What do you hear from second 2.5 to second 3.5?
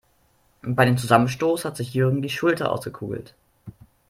ausgekugelt.